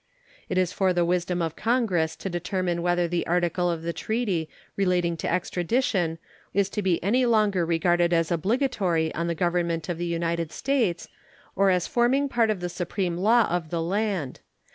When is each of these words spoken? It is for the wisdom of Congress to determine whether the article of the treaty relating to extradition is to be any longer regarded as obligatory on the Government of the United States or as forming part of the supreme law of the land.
It 0.49 0.57
is 0.57 0.71
for 0.73 0.93
the 0.93 1.05
wisdom 1.05 1.43
of 1.43 1.55
Congress 1.55 2.15
to 2.15 2.27
determine 2.27 2.81
whether 2.81 3.07
the 3.07 3.27
article 3.27 3.69
of 3.69 3.83
the 3.83 3.93
treaty 3.93 4.49
relating 4.75 5.15
to 5.17 5.31
extradition 5.31 6.17
is 6.55 6.69
to 6.71 6.81
be 6.81 7.03
any 7.03 7.23
longer 7.27 7.63
regarded 7.67 8.11
as 8.11 8.31
obligatory 8.31 9.13
on 9.13 9.27
the 9.27 9.35
Government 9.35 9.89
of 9.89 9.99
the 9.99 10.05
United 10.07 10.51
States 10.51 11.07
or 11.55 11.69
as 11.69 11.85
forming 11.85 12.29
part 12.29 12.49
of 12.49 12.61
the 12.61 12.67
supreme 12.69 13.15
law 13.19 13.45
of 13.47 13.69
the 13.69 13.79
land. 13.83 14.39